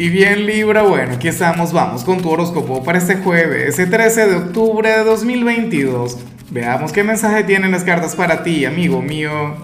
Y 0.00 0.10
bien 0.10 0.46
Libra, 0.46 0.82
bueno, 0.82 1.14
aquí 1.14 1.26
estamos, 1.26 1.72
vamos 1.72 2.04
con 2.04 2.22
tu 2.22 2.30
horóscopo 2.30 2.84
para 2.84 2.98
este 2.98 3.16
jueves, 3.16 3.70
ese 3.70 3.86
13 3.86 4.28
de 4.28 4.36
octubre 4.36 4.88
de 4.88 5.02
2022. 5.02 6.18
Veamos 6.50 6.92
qué 6.92 7.02
mensaje 7.02 7.42
tienen 7.42 7.72
las 7.72 7.82
cartas 7.82 8.14
para 8.14 8.44
ti, 8.44 8.64
amigo 8.64 9.02
mío. 9.02 9.56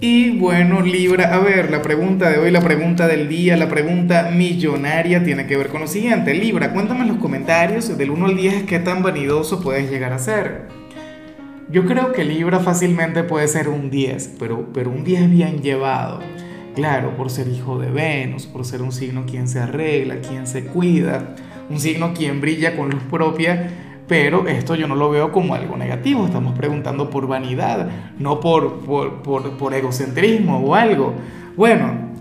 Y 0.00 0.36
bueno, 0.38 0.80
Libra, 0.80 1.32
a 1.32 1.38
ver, 1.38 1.70
la 1.70 1.82
pregunta 1.82 2.30
de 2.30 2.38
hoy, 2.38 2.50
la 2.50 2.62
pregunta 2.62 3.06
del 3.06 3.28
día, 3.28 3.56
la 3.56 3.68
pregunta 3.68 4.28
millonaria 4.32 5.22
tiene 5.22 5.46
que 5.46 5.56
ver 5.56 5.68
con 5.68 5.82
lo 5.82 5.86
siguiente. 5.86 6.34
Libra, 6.34 6.72
cuéntame 6.72 7.02
en 7.02 7.08
los 7.08 7.18
comentarios 7.18 7.96
del 7.96 8.10
1 8.10 8.26
al 8.26 8.36
10 8.36 8.64
qué 8.64 8.80
tan 8.80 9.04
vanidoso 9.04 9.62
puedes 9.62 9.88
llegar 9.88 10.12
a 10.12 10.18
ser. 10.18 10.62
Yo 11.70 11.86
creo 11.86 12.10
que 12.10 12.24
Libra 12.24 12.58
fácilmente 12.58 13.22
puede 13.22 13.46
ser 13.46 13.68
un 13.68 13.88
10, 13.88 14.34
pero, 14.40 14.72
pero 14.74 14.90
un 14.90 15.04
10 15.04 15.30
bien 15.30 15.62
llevado. 15.62 16.22
Claro, 16.78 17.16
por 17.16 17.28
ser 17.28 17.48
hijo 17.48 17.76
de 17.76 17.90
Venus, 17.90 18.46
por 18.46 18.64
ser 18.64 18.82
un 18.82 18.92
signo 18.92 19.24
quien 19.26 19.48
se 19.48 19.58
arregla, 19.58 20.20
quien 20.20 20.46
se 20.46 20.62
cuida, 20.66 21.34
un 21.68 21.80
signo 21.80 22.14
quien 22.14 22.40
brilla 22.40 22.76
con 22.76 22.88
luz 22.88 23.02
propia, 23.10 23.68
pero 24.06 24.46
esto 24.46 24.76
yo 24.76 24.86
no 24.86 24.94
lo 24.94 25.10
veo 25.10 25.32
como 25.32 25.56
algo 25.56 25.76
negativo, 25.76 26.24
estamos 26.24 26.56
preguntando 26.56 27.10
por 27.10 27.26
vanidad, 27.26 27.88
no 28.20 28.38
por, 28.38 28.78
por, 28.84 29.74
egocentrismo 29.74 30.60
o 30.60 30.76
algo. 30.76 31.14
Bueno, 31.56 32.12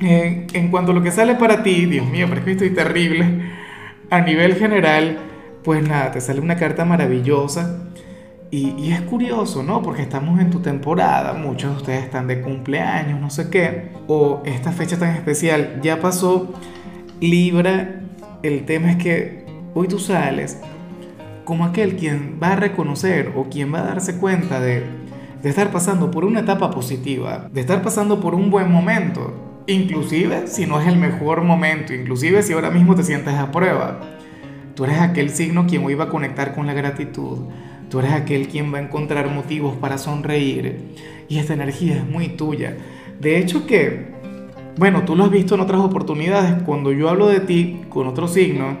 eh, 0.00 0.46
en 0.54 0.70
cuanto 0.70 0.92
a 0.92 0.94
lo 0.94 1.02
que 1.02 1.10
sale 1.10 1.34
para 1.34 1.62
ti, 1.62 1.84
Dios 1.84 2.06
mío, 2.06 2.24
pero 2.30 2.40
es 2.40 2.46
estoy 2.46 2.70
terrible, 2.70 3.42
a 4.08 4.22
nivel 4.22 4.54
general, 4.54 5.18
pues 5.62 5.86
nada, 5.86 6.12
te 6.12 6.22
sale 6.22 6.40
una 6.40 6.56
carta 6.56 6.86
maravillosa 6.86 7.92
y, 8.54 8.92
es 8.92 9.00
curioso, 9.00 9.62
¿no? 9.62 9.80
Porque 9.80 10.02
estamos 10.02 10.38
en 10.38 10.50
tu 10.50 10.60
temporada, 10.60 11.32
muchos 11.32 11.70
de 11.70 11.76
ustedes 11.78 12.04
están 12.04 12.26
de 12.26 12.42
cumpleaños, 12.42 13.18
no 13.18 13.30
sé 13.30 13.48
qué, 13.48 13.92
o 14.08 14.42
esta 14.44 14.72
fecha 14.72 14.98
tan 14.98 15.16
especial 15.16 15.80
ya 15.82 16.00
pasó, 16.00 16.52
Libra, 17.18 18.02
el 18.42 18.66
tema 18.66 18.90
es 18.90 18.96
que 18.98 19.46
hoy 19.72 19.88
tú 19.88 19.98
sales 19.98 20.60
como 21.44 21.64
aquel 21.64 21.96
quien 21.96 22.38
va 22.42 22.52
a 22.52 22.56
reconocer 22.56 23.32
o 23.36 23.44
quien 23.44 23.72
va 23.72 23.80
a 23.80 23.84
darse 23.84 24.18
cuenta 24.18 24.60
de, 24.60 24.84
de 25.42 25.48
estar 25.48 25.70
pasando 25.70 26.10
por 26.10 26.26
una 26.26 26.40
etapa 26.40 26.70
positiva, 26.70 27.48
de 27.50 27.62
estar 27.62 27.80
pasando 27.80 28.20
por 28.20 28.34
un 28.34 28.50
buen 28.50 28.70
momento, 28.70 29.32
inclusive 29.66 30.46
si 30.46 30.66
no 30.66 30.78
es 30.78 30.86
el 30.86 30.98
mejor 30.98 31.42
momento, 31.42 31.94
inclusive 31.94 32.42
si 32.42 32.52
ahora 32.52 32.70
mismo 32.70 32.94
te 32.94 33.02
sientes 33.02 33.32
a 33.32 33.50
prueba. 33.50 33.98
Tú 34.74 34.84
eres 34.84 35.00
aquel 35.00 35.30
signo 35.30 35.66
quien 35.66 35.84
hoy 35.84 35.94
va 35.94 36.04
a 36.04 36.08
conectar 36.10 36.54
con 36.54 36.66
la 36.66 36.74
gratitud 36.74 37.46
Tú 37.92 37.98
eres 37.98 38.12
aquel 38.12 38.48
quien 38.48 38.72
va 38.72 38.78
a 38.78 38.80
encontrar 38.80 39.28
motivos 39.28 39.76
para 39.76 39.98
sonreír 39.98 40.94
y 41.28 41.36
esta 41.36 41.52
energía 41.52 41.96
es 41.96 42.08
muy 42.08 42.28
tuya. 42.28 42.74
De 43.20 43.36
hecho 43.36 43.66
que, 43.66 44.06
bueno, 44.78 45.02
tú 45.02 45.14
lo 45.14 45.24
has 45.24 45.30
visto 45.30 45.56
en 45.56 45.60
otras 45.60 45.82
oportunidades. 45.82 46.62
Cuando 46.62 46.90
yo 46.92 47.10
hablo 47.10 47.28
de 47.28 47.40
ti 47.40 47.82
con 47.90 48.06
otro 48.06 48.28
signo, 48.28 48.78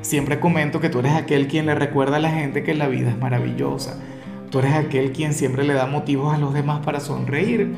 siempre 0.00 0.38
comento 0.38 0.78
que 0.78 0.90
tú 0.90 1.00
eres 1.00 1.14
aquel 1.14 1.48
quien 1.48 1.66
le 1.66 1.74
recuerda 1.74 2.18
a 2.18 2.20
la 2.20 2.30
gente 2.30 2.62
que 2.62 2.72
la 2.74 2.86
vida 2.86 3.10
es 3.10 3.18
maravillosa. 3.18 4.00
Tú 4.52 4.60
eres 4.60 4.74
aquel 4.74 5.10
quien 5.10 5.34
siempre 5.34 5.64
le 5.64 5.74
da 5.74 5.86
motivos 5.86 6.32
a 6.32 6.38
los 6.38 6.54
demás 6.54 6.84
para 6.84 7.00
sonreír 7.00 7.74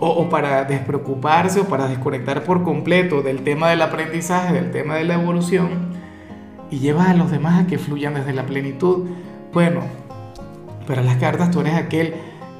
o, 0.00 0.06
o, 0.06 0.28
para 0.28 0.64
despreocuparse 0.64 1.60
o 1.60 1.64
para 1.64 1.88
desconectar 1.88 2.44
por 2.44 2.62
completo 2.62 3.22
del 3.22 3.42
tema 3.42 3.70
del 3.70 3.80
aprendizaje, 3.80 4.52
del 4.52 4.70
tema 4.70 4.96
de 4.96 5.04
la 5.04 5.14
evolución 5.14 5.94
y 6.70 6.78
llevas 6.78 7.08
a 7.08 7.14
los 7.14 7.30
demás 7.30 7.64
a 7.64 7.66
que 7.66 7.78
fluyan 7.78 8.12
desde 8.12 8.34
la 8.34 8.44
plenitud. 8.44 9.06
Bueno, 9.54 9.80
pero 10.90 11.04
las 11.04 11.18
cartas 11.18 11.52
tú 11.52 11.60
eres 11.60 11.74
aquel 11.74 12.14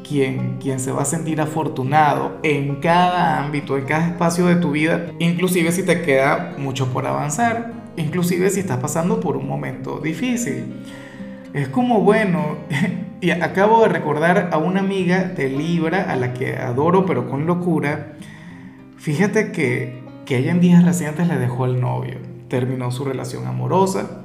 quien, 0.08 0.58
quien 0.60 0.78
se 0.78 0.92
va 0.92 1.02
a 1.02 1.04
sentir 1.04 1.40
afortunado 1.40 2.38
en 2.44 2.76
cada 2.76 3.40
ámbito, 3.40 3.76
en 3.76 3.86
cada 3.86 4.06
espacio 4.06 4.46
de 4.46 4.54
tu 4.54 4.70
vida, 4.70 5.06
inclusive 5.18 5.72
si 5.72 5.82
te 5.82 6.02
queda 6.02 6.54
mucho 6.56 6.92
por 6.92 7.08
avanzar, 7.08 7.72
inclusive 7.96 8.48
si 8.50 8.60
estás 8.60 8.78
pasando 8.78 9.18
por 9.18 9.36
un 9.36 9.48
momento 9.48 9.98
difícil. 9.98 10.76
Es 11.54 11.66
como 11.70 12.02
bueno, 12.02 12.58
y 13.20 13.32
acabo 13.32 13.82
de 13.82 13.88
recordar 13.88 14.50
a 14.52 14.58
una 14.58 14.78
amiga 14.78 15.24
de 15.24 15.48
Libra 15.48 16.04
a 16.08 16.14
la 16.14 16.32
que 16.32 16.56
adoro 16.56 17.06
pero 17.06 17.28
con 17.28 17.46
locura. 17.46 18.12
Fíjate 18.96 19.50
que, 19.50 20.04
que 20.24 20.36
ella 20.36 20.52
en 20.52 20.60
días 20.60 20.84
recientes 20.84 21.26
le 21.26 21.36
dejó 21.36 21.66
el 21.66 21.80
novio, 21.80 22.18
terminó 22.46 22.92
su 22.92 23.04
relación 23.04 23.48
amorosa 23.48 24.20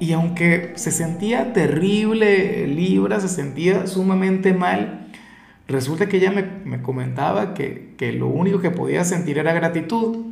y, 0.00 0.12
aunque 0.12 0.72
se 0.74 0.90
sentía 0.90 1.52
terrible 1.52 2.66
Libra, 2.66 3.20
se 3.20 3.28
sentía 3.28 3.86
sumamente 3.86 4.52
mal, 4.52 5.08
resulta 5.66 6.08
que 6.08 6.18
ella 6.18 6.32
me, 6.32 6.82
comentaba 6.82 7.54
que, 7.54 7.94
lo 8.16 8.28
único 8.28 8.60
que 8.60 8.70
podía 8.70 9.04
sentir 9.04 9.38
era 9.38 9.52
gratitud. 9.52 10.26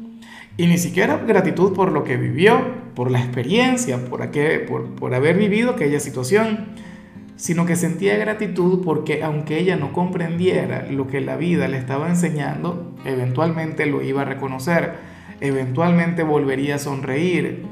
Y 0.58 0.66
ni 0.66 0.78
siquiera 0.78 1.18
gratitud 1.18 1.74
por 1.74 1.92
lo 1.92 2.02
que 2.04 2.16
vivió, 2.16 2.58
por 2.94 3.10
la 3.10 3.20
experiencia, 3.20 3.98
por 4.06 5.14
haber 5.14 5.36
vivido 5.36 5.72
aquella 5.72 6.00
situación, 6.00 6.66
sino 7.36 7.66
que 7.66 7.76
sentía 7.76 8.16
gratitud 8.16 8.82
porque 8.82 9.22
aunque 9.22 9.58
ella 9.58 9.76
no 9.76 9.92
comprendiera 9.92 10.86
lo 10.90 11.06
que 11.06 11.20
la 11.20 11.36
vida 11.36 11.68
le 11.68 11.76
estaba 11.76 12.08
enseñando, 12.08 12.94
eventualmente 13.04 13.84
lo 13.84 14.02
iba 14.02 14.22
a 14.22 14.24
reconocer, 14.24 14.94
eventualmente 15.42 16.22
volvería 16.22 16.76
a 16.76 16.78
sonreír, 16.78 17.66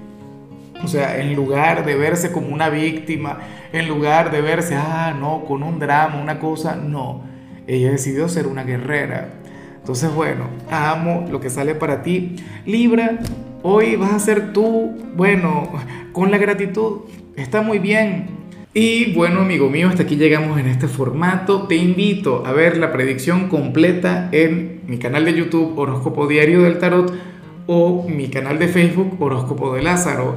o 0.85 0.89
sea, 0.89 1.21
en 1.21 1.35
lugar 1.35 1.85
de 1.85 1.95
verse 1.97 2.33
como 2.33 2.49
una 2.49 2.69
víctima, 2.69 3.39
en 3.73 3.89
lugar 3.89 4.31
de 4.31 4.41
verse, 4.41 4.75
ah, 4.77 5.15
no, 5.19 5.45
con 5.45 5.63
un 5.63 5.79
drama, 5.79 6.21
una 6.21 6.39
cosa, 6.39 6.77
no. 6.77 7.23
Ella 7.67 7.91
decidió 7.91 8.29
ser 8.29 8.47
una 8.47 8.65
guerrera. 8.65 9.29
Entonces, 9.77 10.15
bueno, 10.15 10.49
amo 10.71 11.27
lo 11.31 11.41
que 11.41 11.51
sale 11.51 11.75
para 11.75 12.03
ti. 12.03 12.37
Libra, 12.67 13.19
hoy 13.63 13.97
vas 13.97 14.13
a 14.13 14.19
ser 14.19 14.53
tú, 14.53 14.93
bueno, 15.15 15.71
con 16.13 16.31
la 16.31 16.39
gratitud. 16.39 17.01
Está 17.37 17.63
muy 17.63 17.79
bien. 17.79 18.29
Y 18.77 19.13
bueno, 19.13 19.43
amigo 19.43 19.71
mío, 19.71 19.89
hasta 19.89 20.03
aquí 20.03 20.17
llegamos 20.17 20.59
en 20.59 20.67
este 20.67 20.89
formato. 20.89 21.69
Te 21.69 21.77
invito 21.77 22.45
a 22.45 22.53
ver 22.53 22.77
la 22.77 22.93
predicción 22.93 23.49
completa 23.49 24.29
en 24.33 24.81
mi 24.89 24.99
canal 24.99 25.25
de 25.25 25.35
YouTube 25.35 25.79
Horóscopo 25.79 26.27
Diario 26.27 26.63
del 26.63 26.79
Tarot 26.79 27.13
o 27.67 28.07
mi 28.09 28.29
canal 28.29 28.59
de 28.59 28.69
Facebook 28.69 29.17
Horóscopo 29.21 29.75
de 29.75 29.83
Lázaro. 29.83 30.37